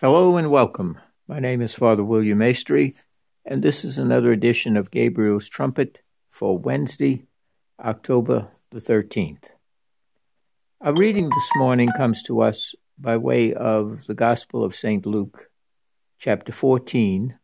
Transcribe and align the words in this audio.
Hello 0.00 0.38
and 0.38 0.50
welcome. 0.50 0.98
My 1.28 1.40
name 1.40 1.60
is 1.60 1.74
Father 1.74 2.02
William 2.02 2.38
Maestri, 2.38 2.94
and 3.44 3.62
this 3.62 3.84
is 3.84 3.98
another 3.98 4.32
edition 4.32 4.74
of 4.74 4.90
Gabriel's 4.90 5.46
Trumpet 5.46 6.00
for 6.30 6.56
Wednesday, 6.56 7.26
October 7.78 8.48
the 8.70 8.78
13th. 8.78 9.50
Our 10.80 10.94
reading 10.94 11.28
this 11.28 11.50
morning 11.54 11.90
comes 11.98 12.22
to 12.22 12.40
us 12.40 12.74
by 12.98 13.18
way 13.18 13.52
of 13.52 14.06
the 14.06 14.14
Gospel 14.14 14.64
of 14.64 14.74
St. 14.74 15.04
Luke, 15.04 15.50
chapter 16.18 16.50
14, 16.50 17.38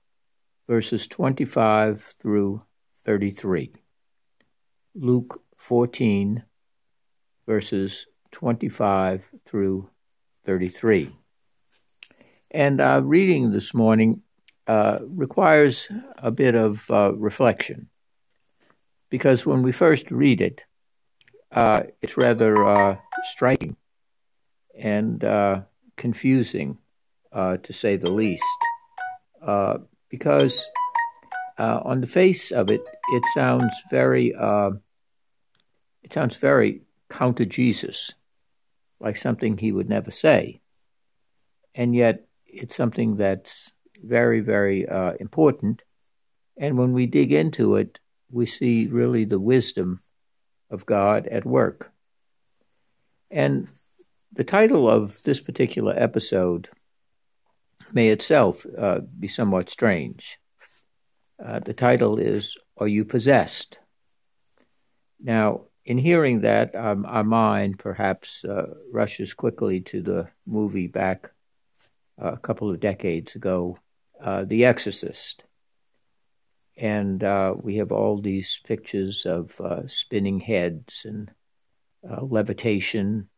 verses 0.66 1.06
25 1.06 2.14
through 2.18 2.62
33. 3.04 3.74
Luke 4.94 5.42
14, 5.58 6.42
verses 7.46 8.06
25 8.32 9.28
through 9.44 9.90
33. 10.46 11.10
And 12.50 12.80
our 12.80 13.00
reading 13.00 13.52
this 13.52 13.74
morning 13.74 14.22
uh, 14.66 14.98
requires 15.02 15.88
a 16.18 16.30
bit 16.30 16.54
of 16.54 16.90
uh, 16.90 17.12
reflection 17.14 17.88
because 19.10 19.46
when 19.46 19.62
we 19.62 19.72
first 19.72 20.10
read 20.10 20.40
it, 20.40 20.64
uh, 21.52 21.84
it's 22.02 22.16
rather 22.16 22.64
uh, 22.64 22.96
striking 23.24 23.76
and 24.78 25.24
uh, 25.24 25.62
confusing, 25.96 26.78
uh, 27.32 27.56
to 27.58 27.72
say 27.72 27.96
the 27.96 28.10
least, 28.10 28.44
because 30.08 30.66
on 31.58 32.00
the 32.00 32.06
face 32.06 32.50
of 32.50 32.70
it, 32.70 32.82
it 33.12 33.22
sounds 33.34 33.72
very 33.90 34.34
it 36.02 36.12
sounds 36.12 36.36
very 36.36 36.82
counter 37.08 37.44
Jesus, 37.44 38.12
like 39.00 39.16
something 39.16 39.58
he 39.58 39.72
would 39.72 39.88
never 39.88 40.10
say. 40.10 40.60
And 41.74 41.94
yet, 41.94 42.25
it's 42.56 42.76
something 42.76 43.16
that's 43.16 43.72
very, 44.02 44.40
very 44.40 44.88
uh, 44.88 45.12
important. 45.20 45.82
And 46.56 46.78
when 46.78 46.92
we 46.92 47.06
dig 47.06 47.32
into 47.32 47.76
it, 47.76 48.00
we 48.30 48.46
see 48.46 48.86
really 48.86 49.24
the 49.24 49.40
wisdom 49.40 50.00
of 50.70 50.86
God 50.86 51.26
at 51.28 51.44
work. 51.44 51.92
And 53.30 53.68
the 54.32 54.44
title 54.44 54.88
of 54.88 55.22
this 55.22 55.40
particular 55.40 55.94
episode 55.96 56.68
may 57.92 58.08
itself 58.08 58.66
uh, 58.76 59.00
be 59.18 59.28
somewhat 59.28 59.70
strange. 59.70 60.38
Uh, 61.42 61.60
the 61.60 61.74
title 61.74 62.18
is 62.18 62.56
Are 62.78 62.88
You 62.88 63.04
Possessed? 63.04 63.78
Now, 65.20 65.62
in 65.84 65.98
hearing 65.98 66.40
that, 66.40 66.74
um, 66.74 67.06
our 67.06 67.24
mind 67.24 67.78
perhaps 67.78 68.44
uh, 68.44 68.74
rushes 68.92 69.34
quickly 69.34 69.80
to 69.80 70.02
the 70.02 70.28
movie 70.46 70.88
back 70.88 71.30
a 72.18 72.36
couple 72.36 72.70
of 72.70 72.80
decades 72.80 73.34
ago, 73.34 73.78
uh, 74.20 74.44
The 74.44 74.64
Exorcist. 74.64 75.44
And 76.76 77.24
uh, 77.24 77.54
we 77.56 77.76
have 77.76 77.92
all 77.92 78.20
these 78.20 78.60
pictures 78.64 79.24
of 79.24 79.58
uh, 79.60 79.86
spinning 79.86 80.40
heads 80.40 81.06
and 81.06 81.30
levitation, 82.02 83.28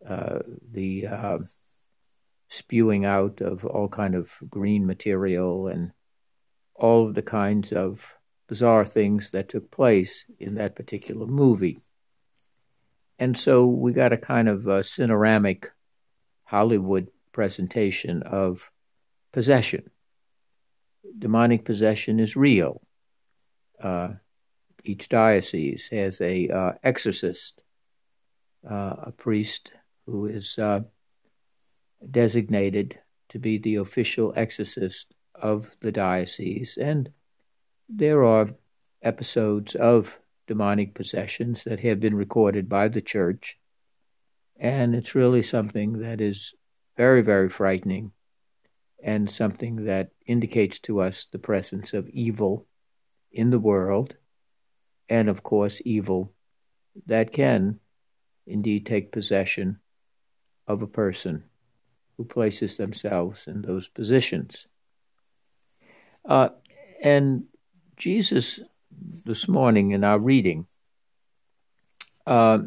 the 0.00 1.48
spewing 2.48 3.04
out 3.04 3.40
of 3.40 3.64
all 3.64 3.88
kind 3.88 4.14
of 4.14 4.30
green 4.48 4.86
material 4.86 5.66
and 5.66 5.92
all 6.74 7.06
of 7.06 7.14
the 7.14 7.22
kinds 7.22 7.72
of 7.72 8.14
bizarre 8.48 8.84
things 8.84 9.30
that 9.30 9.48
took 9.48 9.70
place 9.70 10.24
in 10.38 10.54
that 10.54 10.74
particular 10.74 11.26
movie. 11.26 11.80
And 13.18 13.36
so 13.36 13.66
we 13.66 13.92
got 13.92 14.12
a 14.12 14.16
kind 14.16 14.48
of 14.48 14.66
a 14.66 14.80
cineramic 14.80 15.66
Hollywood 16.44 17.08
presentation 17.38 18.20
of 18.24 18.72
possession. 19.32 19.84
Demonic 21.16 21.64
possession 21.64 22.18
is 22.18 22.34
real. 22.34 22.82
Uh, 23.80 24.08
each 24.82 25.08
diocese 25.08 25.86
has 25.92 26.20
a 26.20 26.48
uh, 26.48 26.72
exorcist, 26.82 27.62
uh, 28.68 28.94
a 29.10 29.12
priest 29.16 29.70
who 30.06 30.26
is 30.26 30.58
uh, 30.58 30.80
designated 32.10 32.98
to 33.28 33.38
be 33.38 33.56
the 33.56 33.76
official 33.76 34.32
exorcist 34.34 35.14
of 35.36 35.76
the 35.78 35.92
diocese, 35.92 36.76
and 36.76 37.12
there 37.88 38.24
are 38.24 38.56
episodes 39.00 39.76
of 39.76 40.18
demonic 40.48 40.92
possessions 40.92 41.62
that 41.62 41.78
have 41.86 42.00
been 42.00 42.16
recorded 42.16 42.68
by 42.68 42.88
the 42.88 43.00
church, 43.14 43.60
and 44.58 44.96
it's 44.96 45.14
really 45.14 45.44
something 45.44 46.00
that 46.00 46.20
is 46.20 46.54
very, 46.98 47.22
very 47.22 47.48
frightening 47.48 48.10
and 49.02 49.30
something 49.30 49.84
that 49.84 50.10
indicates 50.26 50.80
to 50.80 51.00
us 51.00 51.28
the 51.30 51.38
presence 51.38 51.94
of 51.94 52.08
evil 52.08 52.66
in 53.30 53.50
the 53.50 53.58
world, 53.60 54.16
and 55.08 55.28
of 55.28 55.44
course, 55.44 55.80
evil 55.84 56.32
that 57.06 57.32
can 57.32 57.78
indeed 58.48 58.84
take 58.84 59.12
possession 59.12 59.78
of 60.66 60.82
a 60.82 60.88
person 60.88 61.44
who 62.16 62.24
places 62.24 62.76
themselves 62.76 63.46
in 63.46 63.62
those 63.62 63.86
positions. 63.86 64.66
Uh, 66.24 66.48
and 67.00 67.44
Jesus, 67.96 68.58
this 69.24 69.46
morning 69.46 69.92
in 69.92 70.02
our 70.02 70.18
reading, 70.18 70.66
uh, 72.26 72.58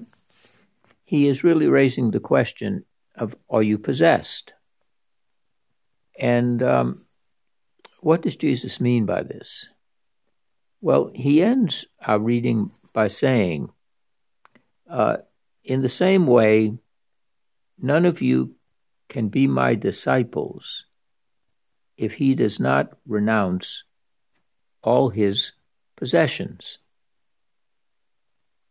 he 1.04 1.28
is 1.28 1.44
really 1.44 1.68
raising 1.68 2.12
the 2.12 2.22
question 2.22 2.86
of 3.16 3.36
are 3.50 3.64
you 3.64 3.78
possessed? 3.78 4.54
And 6.20 6.62
um, 6.62 7.06
what 8.00 8.22
does 8.22 8.36
Jesus 8.36 8.80
mean 8.80 9.06
by 9.06 9.24
this? 9.24 9.68
Well, 10.82 11.12
he 11.14 11.42
ends 11.42 11.86
our 12.06 12.20
reading 12.20 12.72
by 12.94 13.08
saying, 13.08 13.70
uh, 14.90 15.18
In 15.64 15.82
the 15.82 15.90
same 15.90 16.26
way, 16.26 16.78
none 17.80 18.06
of 18.06 18.22
you 18.22 18.56
can 19.10 19.30
be 19.30 19.46
my 19.46 19.76
disciples 19.76 20.86
if 21.98 22.14
he 22.14 22.34
does 22.34 22.60
not 22.60 22.98
renounce 23.06 23.84
all 24.82 25.10
his 25.10 25.54
possessions. 25.96 26.80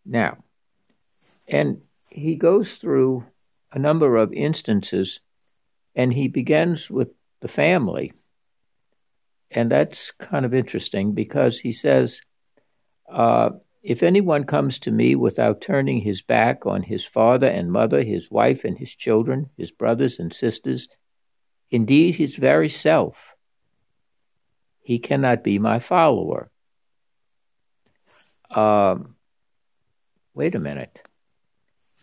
Now, 0.04 0.42
and 1.46 1.82
he 2.08 2.34
goes 2.34 2.74
through 2.74 3.24
a 3.72 3.78
number 3.78 4.16
of 4.16 4.32
instances, 4.32 5.20
and 5.94 6.12
he 6.12 6.28
begins 6.28 6.90
with 6.90 7.08
the 7.40 7.48
family. 7.48 8.12
And 9.50 9.70
that's 9.70 10.10
kind 10.10 10.44
of 10.44 10.54
interesting 10.54 11.12
because 11.12 11.60
he 11.60 11.72
says, 11.72 12.22
uh, 13.10 13.50
If 13.82 14.02
anyone 14.02 14.44
comes 14.44 14.78
to 14.80 14.90
me 14.90 15.16
without 15.16 15.60
turning 15.60 16.00
his 16.00 16.22
back 16.22 16.66
on 16.66 16.82
his 16.82 17.04
father 17.04 17.48
and 17.48 17.72
mother, 17.72 18.02
his 18.02 18.30
wife 18.30 18.64
and 18.64 18.78
his 18.78 18.94
children, 18.94 19.50
his 19.56 19.70
brothers 19.70 20.18
and 20.18 20.32
sisters, 20.32 20.88
indeed 21.70 22.16
his 22.16 22.36
very 22.36 22.68
self, 22.68 23.34
he 24.82 24.98
cannot 24.98 25.44
be 25.44 25.58
my 25.58 25.78
follower. 25.78 26.50
Um, 28.50 29.14
wait 30.34 30.54
a 30.56 30.60
minute 30.60 30.98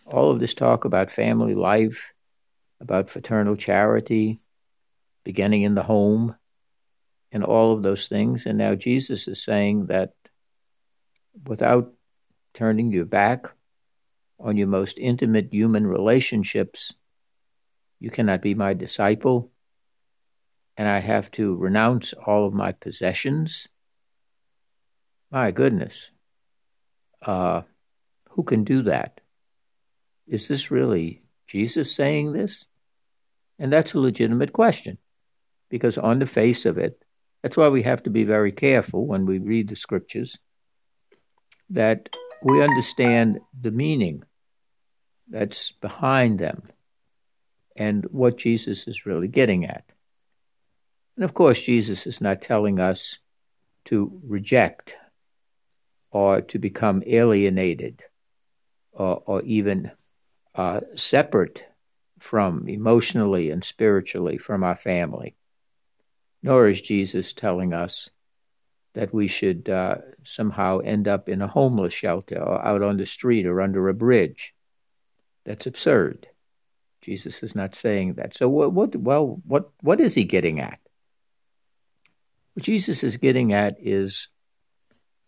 all 0.07 0.31
of 0.31 0.39
this 0.39 0.53
talk 0.53 0.85
about 0.85 1.11
family 1.11 1.53
life, 1.53 2.13
about 2.79 3.09
fraternal 3.09 3.55
charity, 3.55 4.39
beginning 5.23 5.63
in 5.63 5.75
the 5.75 5.83
home, 5.83 6.35
and 7.31 7.43
all 7.43 7.73
of 7.73 7.83
those 7.83 8.07
things. 8.07 8.45
And 8.45 8.57
now 8.57 8.75
Jesus 8.75 9.27
is 9.27 9.43
saying 9.43 9.87
that 9.87 10.13
without 11.45 11.93
turning 12.53 12.91
your 12.91 13.05
back 13.05 13.47
on 14.39 14.55
your 14.55 14.67
most 14.67 14.97
intimate 14.97 15.49
human 15.51 15.85
relationships, 15.85 16.93
you 17.99 18.09
cannot 18.09 18.41
be 18.41 18.53
my 18.53 18.73
disciple. 18.73 19.51
And 20.77 20.87
I 20.87 20.99
have 20.99 21.31
to 21.31 21.55
renounce 21.55 22.13
all 22.13 22.45
of 22.45 22.53
my 22.53 22.71
possessions. 22.71 23.67
My 25.31 25.51
goodness. 25.51 26.11
Uh, 27.21 27.63
who 28.29 28.43
can 28.43 28.63
do 28.63 28.83
that? 28.83 29.19
Is 30.27 30.47
this 30.47 30.69
really 30.69 31.23
Jesus 31.47 31.91
saying 31.95 32.33
this? 32.33 32.65
And 33.57 33.71
that's 33.71 33.93
a 33.93 33.99
legitimate 33.99 34.53
question, 34.53 34.97
because 35.69 35.97
on 35.97 36.19
the 36.19 36.27
face 36.27 36.65
of 36.65 36.77
it, 36.77 37.01
that's 37.41 37.57
why 37.57 37.69
we 37.69 37.83
have 37.83 38.03
to 38.03 38.09
be 38.09 38.23
very 38.23 38.51
careful 38.51 39.07
when 39.07 39.25
we 39.25 39.39
read 39.39 39.69
the 39.69 39.75
scriptures 39.75 40.37
that 41.69 42.09
we 42.43 42.61
understand 42.63 43.39
the 43.59 43.71
meaning 43.71 44.23
that's 45.29 45.71
behind 45.71 46.39
them 46.39 46.69
and 47.75 48.05
what 48.05 48.37
Jesus 48.37 48.87
is 48.87 49.05
really 49.05 49.27
getting 49.27 49.65
at. 49.65 49.85
And 51.15 51.23
of 51.23 51.33
course, 51.33 51.61
Jesus 51.61 52.05
is 52.05 52.21
not 52.21 52.41
telling 52.41 52.79
us 52.79 53.19
to 53.85 54.19
reject 54.23 54.95
or 56.11 56.41
to 56.41 56.59
become 56.59 57.03
alienated 57.05 58.03
or, 58.91 59.23
or 59.25 59.41
even 59.41 59.91
uh, 60.57 60.81
separate 60.95 61.65
from 62.19 62.67
emotionally 62.67 63.51
and 63.51 63.63
spiritually 63.63 64.37
from 64.37 64.63
our 64.63 64.75
family. 64.75 65.35
Nor 66.41 66.67
is 66.67 66.81
Jesus 66.81 67.31
telling 67.31 67.73
us 67.73 68.09
that 68.95 69.13
we 69.13 69.27
should 69.27 69.69
uh, 69.69 69.97
somehow 70.23 70.79
end 70.79 71.07
up 71.07 71.29
in 71.29 71.41
a 71.41 71.47
homeless 71.47 71.93
shelter 71.93 72.41
or 72.41 72.65
out 72.65 72.81
on 72.81 72.97
the 72.97 73.05
street 73.05 73.45
or 73.45 73.61
under 73.61 73.87
a 73.87 73.93
bridge. 73.93 74.55
That's 75.45 75.67
absurd. 75.67 76.27
Jesus 77.01 77.43
is 77.43 77.55
not 77.55 77.75
saying 77.75 78.15
that. 78.15 78.35
So 78.35 78.49
what, 78.49 78.73
what 78.73 78.95
well 78.95 79.39
what 79.45 79.69
what 79.81 80.01
is 80.01 80.15
he 80.15 80.23
getting 80.23 80.59
at? 80.59 80.79
What 82.53 82.65
Jesus 82.65 83.03
is 83.03 83.17
getting 83.17 83.53
at 83.53 83.77
is 83.79 84.29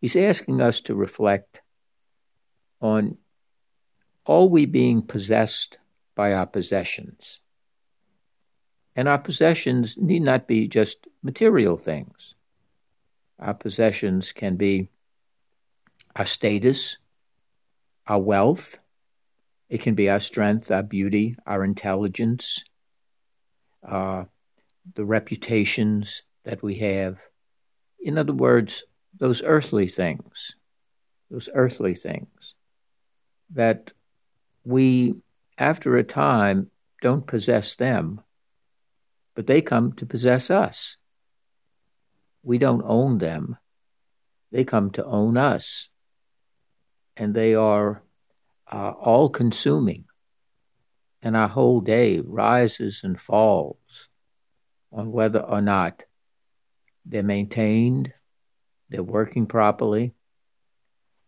he's 0.01 0.15
asking 0.15 0.61
us 0.61 0.81
to 0.81 0.95
reflect 0.95 1.61
on 2.81 3.17
are 4.29 4.45
we 4.45 4.65
being 4.65 5.01
possessed 5.01 5.79
by 6.15 6.33
our 6.33 6.45
possessions? 6.45 7.39
And 8.95 9.07
our 9.07 9.17
possessions 9.17 9.97
need 9.97 10.21
not 10.21 10.47
be 10.47 10.67
just 10.67 11.07
material 11.23 11.77
things. 11.77 12.35
Our 13.39 13.55
possessions 13.55 14.31
can 14.31 14.55
be 14.55 14.89
our 16.15 16.27
status, 16.27 16.97
our 18.05 18.19
wealth, 18.19 18.79
it 19.67 19.81
can 19.81 19.95
be 19.95 20.09
our 20.09 20.19
strength, 20.19 20.69
our 20.69 20.83
beauty, 20.83 21.35
our 21.45 21.63
intelligence, 21.63 22.63
uh, 23.87 24.25
the 24.95 25.05
reputations 25.05 26.23
that 26.43 26.61
we 26.61 26.75
have. 26.75 27.17
In 27.99 28.17
other 28.17 28.33
words, 28.33 28.83
those 29.17 29.41
earthly 29.43 29.87
things, 29.87 30.55
those 31.31 31.49
earthly 31.53 31.95
things 31.95 32.53
that 33.49 33.93
we, 34.63 35.15
after 35.57 35.97
a 35.97 36.03
time, 36.03 36.69
don't 37.01 37.25
possess 37.25 37.75
them, 37.75 38.21
but 39.35 39.47
they 39.47 39.61
come 39.61 39.93
to 39.93 40.05
possess 40.05 40.51
us. 40.51 40.97
We 42.43 42.57
don't 42.57 42.83
own 42.85 43.17
them, 43.17 43.57
they 44.51 44.63
come 44.63 44.91
to 44.91 45.05
own 45.05 45.37
us. 45.37 45.89
And 47.15 47.33
they 47.33 47.53
are 47.53 48.01
uh, 48.71 48.91
all 48.91 49.29
consuming. 49.29 50.05
And 51.21 51.35
our 51.35 51.49
whole 51.49 51.81
day 51.81 52.19
rises 52.19 53.01
and 53.03 53.19
falls 53.19 54.07
on 54.91 55.11
whether 55.11 55.39
or 55.39 55.61
not 55.61 56.03
they're 57.05 57.23
maintained, 57.23 58.13
they're 58.89 59.03
working 59.03 59.47
properly, 59.47 60.13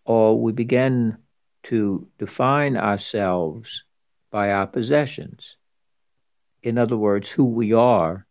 or 0.05 0.39
we 0.39 0.51
begin 0.51 1.17
to 1.63 2.07
define 2.17 2.75
ourselves 2.75 3.83
by 4.29 4.51
our 4.51 4.67
possessions. 4.67 5.57
In 6.63 6.77
other 6.77 6.97
words, 6.97 7.29
who 7.29 7.45
we 7.45 7.73
are 7.73 8.25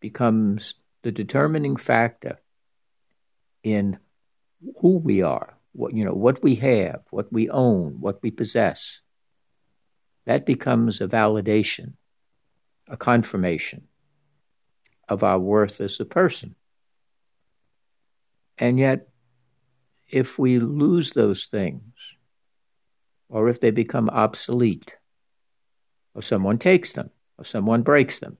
becomes 0.00 0.74
the 1.02 1.12
determining 1.12 1.76
factor 1.76 2.38
in 3.62 3.98
who 4.80 4.98
we 4.98 5.22
are, 5.22 5.58
what 5.72 5.94
you 5.94 6.04
know, 6.04 6.14
what 6.14 6.42
we 6.42 6.56
have, 6.56 7.02
what 7.10 7.32
we 7.32 7.48
own, 7.50 8.00
what 8.00 8.22
we 8.22 8.30
possess. 8.30 9.00
That 10.26 10.44
becomes 10.44 11.00
a 11.00 11.08
validation, 11.08 11.94
a 12.86 12.96
confirmation 12.96 13.88
of 15.08 15.22
our 15.22 15.38
worth 15.38 15.80
as 15.80 15.98
a 16.00 16.04
person. 16.04 16.54
And 18.58 18.78
yet, 18.78 19.08
if 20.08 20.38
we 20.38 20.58
lose 20.58 21.12
those 21.12 21.46
things, 21.46 21.94
or 23.38 23.48
if 23.48 23.60
they 23.60 23.70
become 23.70 24.10
obsolete, 24.10 24.96
or 26.12 26.22
someone 26.22 26.58
takes 26.58 26.92
them, 26.92 27.08
or 27.38 27.44
someone 27.44 27.82
breaks 27.82 28.18
them, 28.18 28.36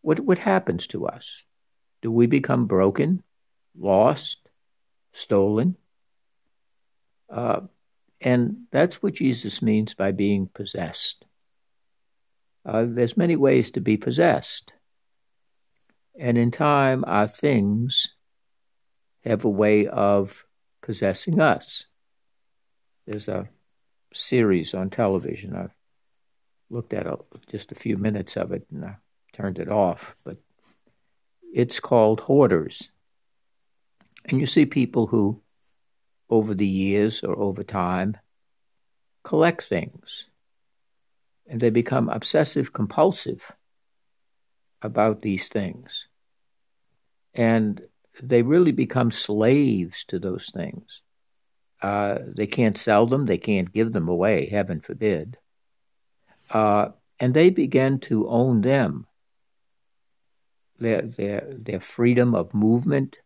what, 0.00 0.18
what 0.20 0.38
happens 0.38 0.86
to 0.86 1.06
us? 1.06 1.42
Do 2.00 2.10
we 2.10 2.26
become 2.26 2.64
broken, 2.64 3.22
lost, 3.78 4.48
stolen? 5.12 5.76
Uh, 7.28 7.60
and 8.18 8.62
that's 8.70 9.02
what 9.02 9.12
Jesus 9.12 9.60
means 9.60 9.92
by 9.92 10.10
being 10.12 10.48
possessed. 10.54 11.26
Uh, 12.64 12.86
there's 12.88 13.18
many 13.18 13.36
ways 13.36 13.70
to 13.72 13.80
be 13.82 13.98
possessed. 13.98 14.72
And 16.18 16.38
in 16.38 16.50
time, 16.50 17.04
our 17.06 17.26
things 17.26 18.14
have 19.22 19.44
a 19.44 19.50
way 19.50 19.86
of 19.86 20.46
possessing 20.80 21.42
us. 21.42 21.84
There's 23.06 23.28
a 23.28 23.48
series 24.12 24.74
on 24.74 24.90
television. 24.90 25.54
I've 25.54 25.74
looked 26.70 26.92
at 26.92 27.06
a, 27.06 27.18
just 27.50 27.70
a 27.72 27.76
few 27.76 27.96
minutes 27.96 28.36
of 28.36 28.52
it 28.52 28.66
and 28.72 28.84
I 28.84 28.96
turned 29.32 29.58
it 29.58 29.68
off, 29.68 30.16
but 30.24 30.38
it's 31.52 31.80
called 31.80 32.20
Hoarders. 32.22 32.90
And 34.24 34.40
you 34.40 34.46
see 34.46 34.66
people 34.66 35.08
who, 35.08 35.40
over 36.28 36.54
the 36.54 36.66
years 36.66 37.22
or 37.22 37.38
over 37.38 37.62
time, 37.62 38.16
collect 39.22 39.62
things 39.62 40.26
and 41.46 41.60
they 41.60 41.70
become 41.70 42.08
obsessive 42.08 42.72
compulsive 42.72 43.52
about 44.82 45.22
these 45.22 45.48
things. 45.48 46.08
And 47.34 47.82
they 48.22 48.42
really 48.42 48.72
become 48.72 49.10
slaves 49.10 50.04
to 50.08 50.18
those 50.18 50.50
things. 50.52 51.02
Uh, 51.82 52.18
they 52.26 52.46
can't 52.46 52.78
sell 52.78 53.06
them, 53.06 53.26
they 53.26 53.38
can't 53.38 53.72
give 53.72 53.92
them 53.92 54.08
away, 54.08 54.46
heaven 54.46 54.80
forbid. 54.80 55.38
Uh, 56.50 56.88
and 57.20 57.34
they 57.34 57.50
begin 57.50 57.98
to 57.98 58.28
own 58.28 58.62
them. 58.62 59.06
Their, 60.78 61.02
their, 61.02 61.46
their 61.50 61.80
freedom 61.80 62.34
of 62.34 62.52
movement, 62.54 63.18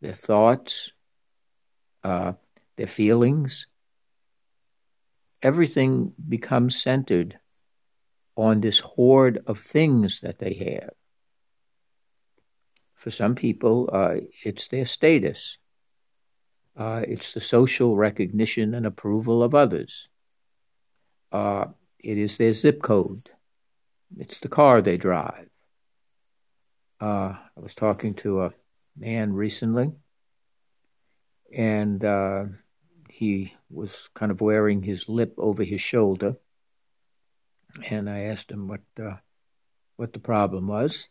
their 0.00 0.12
thoughts, 0.12 0.92
uh, 2.04 2.32
their 2.76 2.86
feelings, 2.86 3.66
everything 5.42 6.12
becomes 6.28 6.80
centered 6.80 7.38
on 8.36 8.60
this 8.60 8.80
hoard 8.80 9.42
of 9.46 9.60
things 9.60 10.20
that 10.20 10.38
they 10.38 10.54
have. 10.54 10.90
For 12.94 13.10
some 13.10 13.34
people, 13.34 13.90
uh, 13.92 14.16
it's 14.44 14.68
their 14.68 14.86
status. 14.86 15.58
Uh, 16.76 17.02
it's 17.06 17.32
the 17.32 17.40
social 17.40 17.96
recognition 17.96 18.74
and 18.74 18.86
approval 18.86 19.42
of 19.42 19.54
others. 19.54 20.08
Uh, 21.30 21.66
it 21.98 22.18
is 22.18 22.36
their 22.36 22.52
zip 22.52 22.82
code. 22.82 23.30
It's 24.18 24.38
the 24.38 24.48
car 24.48 24.80
they 24.80 24.96
drive. 24.96 25.48
Uh, 27.00 27.34
I 27.56 27.60
was 27.60 27.74
talking 27.74 28.14
to 28.14 28.42
a 28.42 28.54
man 28.96 29.32
recently, 29.32 29.92
and 31.52 32.04
uh, 32.04 32.44
he 33.08 33.54
was 33.70 34.08
kind 34.14 34.30
of 34.30 34.40
wearing 34.40 34.82
his 34.82 35.08
lip 35.08 35.34
over 35.36 35.64
his 35.64 35.80
shoulder 35.80 36.36
and 37.88 38.08
I 38.08 38.20
asked 38.22 38.50
him 38.50 38.68
what 38.68 38.82
uh, 39.00 39.16
what 39.96 40.12
the 40.12 40.18
problem 40.18 40.66
was, 40.66 41.08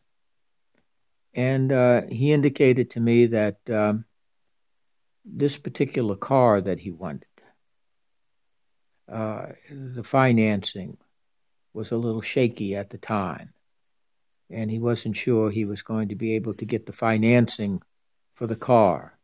and 1.33 1.71
uh, 1.71 2.01
he 2.09 2.31
indicated 2.31 2.91
to 2.91 2.99
me 2.99 3.27
that 3.27 3.57
um, 3.69 4.05
this 5.23 5.57
particular 5.57 6.15
car 6.15 6.61
that 6.61 6.79
he 6.79 6.91
wanted, 6.91 7.25
uh, 9.11 9.47
the 9.69 10.03
financing 10.03 10.97
was 11.73 11.91
a 11.91 11.97
little 11.97 12.21
shaky 12.21 12.75
at 12.75 12.89
the 12.89 12.97
time, 12.97 13.53
and 14.49 14.71
he 14.71 14.79
wasn't 14.79 15.15
sure 15.15 15.49
he 15.49 15.65
was 15.65 15.81
going 15.81 16.09
to 16.09 16.15
be 16.15 16.35
able 16.35 16.53
to 16.53 16.65
get 16.65 16.85
the 16.85 16.93
financing 16.93 17.81
for 18.33 18.47
the 18.47 18.55
car. 18.55 19.17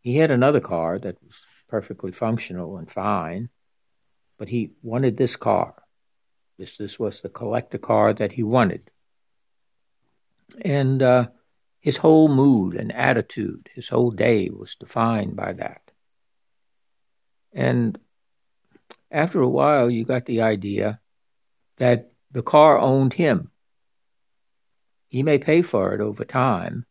He 0.00 0.16
had 0.16 0.30
another 0.30 0.60
car 0.60 0.98
that 0.98 1.16
was 1.22 1.36
perfectly 1.68 2.12
functional 2.12 2.76
and 2.76 2.90
fine, 2.90 3.48
but 4.38 4.48
he 4.48 4.72
wanted 4.82 5.16
this 5.16 5.36
car. 5.36 5.82
This 6.58 6.76
this 6.76 6.98
was 6.98 7.20
the 7.20 7.28
collector 7.28 7.78
car 7.78 8.12
that 8.12 8.32
he 8.32 8.42
wanted, 8.42 8.90
and 10.60 11.02
uh, 11.02 11.28
his 11.84 11.98
whole 11.98 12.28
mood 12.28 12.74
and 12.74 12.90
attitude, 12.92 13.68
his 13.74 13.88
whole 13.88 14.10
day 14.10 14.48
was 14.48 14.74
defined 14.74 15.36
by 15.36 15.52
that. 15.52 15.90
And 17.52 17.98
after 19.10 19.40
a 19.40 19.48
while, 19.48 19.90
you 19.90 20.04
got 20.04 20.24
the 20.24 20.40
idea 20.40 21.00
that 21.76 22.10
the 22.32 22.42
car 22.42 22.78
owned 22.78 23.12
him. 23.12 23.50
He 25.08 25.22
may 25.22 25.38
pay 25.38 25.60
for 25.60 25.92
it 25.94 26.00
over 26.00 26.24
time, 26.24 26.86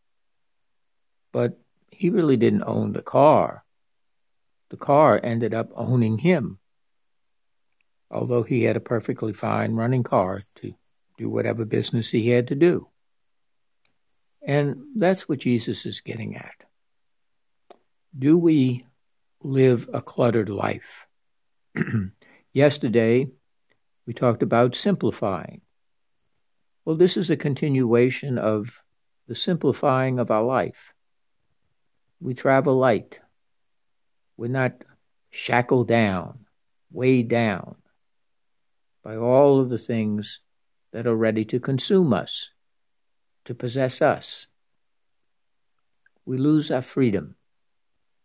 but 1.32 1.58
he 1.90 2.08
really 2.08 2.36
didn't 2.36 2.62
own 2.62 2.92
the 2.92 3.02
car. 3.02 3.64
The 4.70 4.76
car 4.76 5.20
ended 5.22 5.52
up 5.52 5.70
owning 5.74 6.18
him 6.18 6.60
although 8.14 8.44
he 8.44 8.62
had 8.62 8.76
a 8.76 8.80
perfectly 8.80 9.32
fine 9.32 9.72
running 9.72 10.04
car 10.04 10.42
to 10.54 10.74
do 11.18 11.28
whatever 11.28 11.64
business 11.64 12.12
he 12.12 12.28
had 12.28 12.46
to 12.48 12.54
do. 12.54 12.88
And 14.46 14.84
that's 14.96 15.28
what 15.28 15.38
Jesus 15.38 15.86
is 15.86 16.00
getting 16.00 16.36
at. 16.36 16.64
Do 18.16 18.36
we 18.36 18.86
live 19.42 19.88
a 19.92 20.02
cluttered 20.02 20.48
life? 20.48 21.06
Yesterday, 22.52 23.28
We 24.06 24.12
talked 24.12 24.42
about 24.42 24.76
simplifying. 24.76 25.62
Well, 26.84 26.96
this 26.96 27.16
is 27.16 27.30
a 27.30 27.36
continuation 27.36 28.36
of 28.36 28.82
the 29.26 29.34
simplifying 29.34 30.18
of 30.18 30.30
our 30.30 30.42
life. 30.42 30.92
We 32.20 32.34
travel 32.34 32.76
light. 32.76 33.20
We're 34.36 34.48
not 34.48 34.84
shackled 35.30 35.88
down, 35.88 36.46
weighed 36.92 37.28
down 37.28 37.76
by 39.02 39.16
all 39.16 39.60
of 39.60 39.70
the 39.70 39.78
things 39.78 40.40
that 40.92 41.06
are 41.06 41.16
ready 41.16 41.44
to 41.46 41.58
consume 41.58 42.12
us, 42.12 42.50
to 43.44 43.54
possess 43.54 44.00
us. 44.00 44.46
We 46.24 46.38
lose 46.38 46.70
our 46.70 46.82
freedom, 46.82 47.36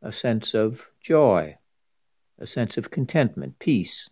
a 0.02 0.12
sense 0.12 0.54
of 0.54 0.90
joy, 1.02 1.58
a 2.38 2.46
sense 2.46 2.78
of 2.78 2.90
contentment, 2.92 3.60
peace, 3.60 4.10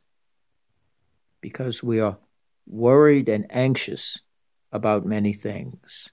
because 1.40 1.82
we 1.82 2.00
are 2.00 2.18
worried 2.66 3.30
and 3.30 3.46
anxious 3.50 4.20
about 4.72 5.06
many 5.06 5.34
things. 5.34 6.12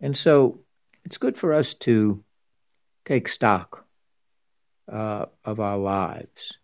And 0.00 0.16
so 0.16 0.60
it's 1.04 1.16
good 1.16 1.36
for 1.36 1.54
us 1.54 1.74
to 1.74 2.22
take 3.04 3.28
stock 3.28 3.86
uh, 4.92 5.26
of 5.44 5.60
our 5.60 5.78
lives 5.78 6.58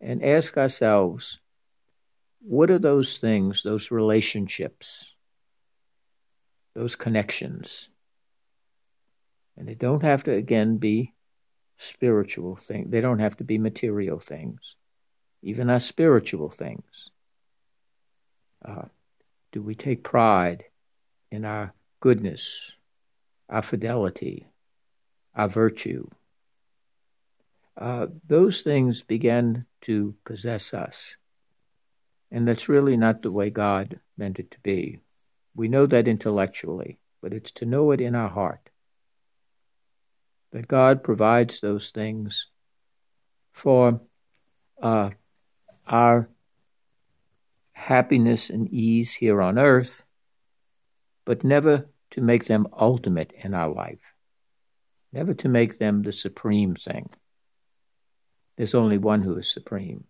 and 0.00 0.22
ask 0.22 0.56
ourselves 0.56 1.40
what 2.40 2.70
are 2.70 2.78
those 2.78 3.16
things, 3.16 3.62
those 3.62 3.90
relationships, 3.90 5.13
those 6.74 6.96
connections? 6.96 7.88
And 9.56 9.68
they 9.68 9.74
don't 9.74 10.02
have 10.02 10.24
to, 10.24 10.32
again, 10.32 10.78
be 10.78 11.14
spiritual 11.76 12.56
things, 12.56 12.90
they 12.90 13.00
don't 13.00 13.18
have 13.18 13.36
to 13.36 13.44
be 13.44 13.58
material 13.58 14.18
things, 14.18 14.76
even 15.42 15.70
our 15.70 15.80
spiritual 15.80 16.50
things. 16.50 17.10
Uh, 18.64 18.86
do 19.52 19.62
we 19.62 19.74
take 19.74 20.02
pride 20.02 20.64
in 21.30 21.44
our 21.44 21.74
goodness, 22.00 22.72
our 23.48 23.62
fidelity, 23.62 24.48
our 25.34 25.48
virtue? 25.48 26.08
Uh, 27.76 28.06
those 28.26 28.62
things 28.62 29.02
begin 29.02 29.66
to 29.82 30.14
possess 30.24 30.72
us. 30.72 31.16
And 32.30 32.48
that's 32.48 32.68
really 32.68 32.96
not 32.96 33.22
the 33.22 33.32
way 33.32 33.50
God 33.50 34.00
meant 34.16 34.38
it 34.38 34.50
to 34.52 34.60
be. 34.60 35.00
We 35.54 35.68
know 35.68 35.86
that 35.86 36.08
intellectually, 36.08 36.98
but 37.22 37.32
it's 37.32 37.50
to 37.52 37.64
know 37.64 37.90
it 37.92 38.00
in 38.00 38.14
our 38.14 38.28
heart. 38.28 38.70
That 40.52 40.68
God 40.68 41.02
provides 41.02 41.60
those 41.60 41.90
things 41.90 42.48
for 43.52 44.00
uh, 44.82 45.10
our 45.86 46.28
happiness 47.72 48.50
and 48.50 48.68
ease 48.72 49.14
here 49.14 49.40
on 49.40 49.58
earth, 49.58 50.02
but 51.24 51.44
never 51.44 51.88
to 52.10 52.20
make 52.20 52.44
them 52.46 52.66
ultimate 52.78 53.32
in 53.42 53.54
our 53.54 53.68
life, 53.68 54.14
never 55.12 55.34
to 55.34 55.48
make 55.48 55.78
them 55.78 56.02
the 56.02 56.12
supreme 56.12 56.74
thing. 56.74 57.10
There's 58.56 58.74
only 58.74 58.98
one 58.98 59.22
who 59.22 59.36
is 59.36 59.52
supreme, 59.52 60.04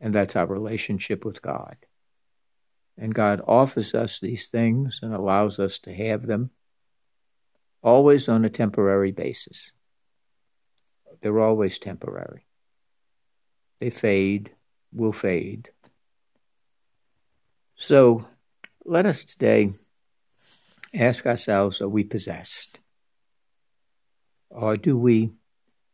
and 0.00 0.14
that's 0.14 0.36
our 0.36 0.46
relationship 0.46 1.24
with 1.24 1.42
God. 1.42 1.76
And 3.00 3.12
God 3.14 3.40
offers 3.48 3.94
us 3.94 4.20
these 4.20 4.46
things 4.46 5.00
and 5.02 5.12
allows 5.12 5.58
us 5.58 5.78
to 5.80 5.92
have 5.94 6.26
them 6.26 6.50
always 7.82 8.28
on 8.28 8.44
a 8.44 8.50
temporary 8.50 9.10
basis. 9.10 9.72
They're 11.20 11.40
always 11.40 11.78
temporary. 11.78 12.46
They 13.80 13.90
fade, 13.90 14.52
will 14.92 15.12
fade, 15.12 15.70
so 17.82 18.26
let 18.84 19.06
us 19.06 19.24
today 19.24 19.72
ask 20.92 21.24
ourselves 21.24 21.80
are 21.80 21.88
we 21.88 22.04
possessed? 22.04 22.78
Or 24.50 24.76
do 24.76 24.98
we 24.98 25.30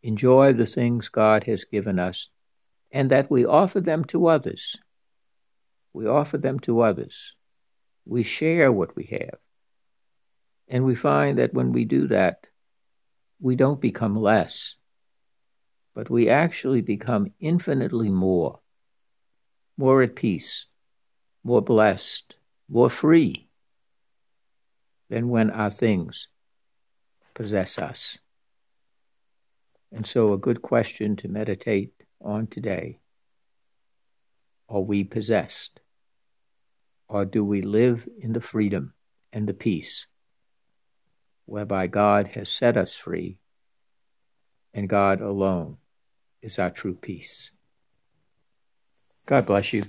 enjoy 0.03 0.53
the 0.53 0.67
things 0.67 1.09
God 1.09 1.45
has 1.45 1.63
given 1.63 2.01
us 2.01 2.29
and 2.91 3.09
that 3.11 3.31
we 3.31 3.47
offer 3.47 3.81
them 3.81 4.05
to 4.07 4.27
others? 4.27 4.79
We 5.97 6.07
offer 6.07 6.37
them 6.37 6.61
to 6.61 6.83
others. 6.83 7.37
We 8.05 8.23
share 8.23 8.71
what 8.71 8.95
we 8.95 9.05
have. 9.05 9.39
And 10.69 10.85
we 10.85 10.95
find 10.95 11.39
that 11.39 11.55
when 11.55 11.73
we 11.73 11.87
do 11.87 12.07
that, 12.09 12.49
we 13.41 13.57
don't 13.57 13.81
become 13.81 14.15
less, 14.15 14.75
but 15.95 16.11
we 16.11 16.29
actually 16.29 16.83
become 16.83 17.33
infinitely 17.41 18.11
more, 18.11 18.61
more 19.79 20.03
at 20.03 20.15
peace, 20.15 20.67
more 21.43 21.63
blessed, 21.63 22.37
more 22.69 22.91
free 22.91 23.49
than 25.09 25.31
when 25.31 25.51
our 25.51 25.71
things 25.71 26.29
possess 27.33 27.79
us. 27.79 28.19
And 29.91 30.05
so, 30.07 30.35
a 30.35 30.39
good 30.47 30.61
question 30.61 31.17
to 31.17 31.29
meditate 31.29 31.95
on 32.21 32.49
today 32.49 33.01
are 34.69 34.83
we 34.83 35.03
possessed? 35.03 35.81
Or 37.09 37.25
do 37.25 37.45
we 37.45 37.63
live 37.63 38.09
in 38.21 38.33
the 38.33 38.41
freedom 38.41 38.95
and 39.33 39.49
the 39.49 39.55
peace 39.55 40.07
whereby 41.45 41.87
God 41.87 42.29
has 42.29 42.49
set 42.49 42.77
us 42.77 42.97
free 42.97 43.39
and 44.75 44.89
God 44.89 45.21
alone 45.21 45.79
is 46.43 46.59
our 46.59 46.71
true 46.71 46.95
peace? 46.95 47.53
God 49.27 49.47
bless 49.47 49.73
you. 49.73 49.85